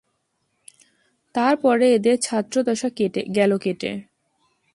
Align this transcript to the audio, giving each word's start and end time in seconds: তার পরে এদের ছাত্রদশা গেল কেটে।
তার 1.35 1.53
পরে 1.57 1.85
এদের 1.93 2.17
ছাত্রদশা 2.21 2.89
গেল 3.35 3.51
কেটে। 3.57 3.91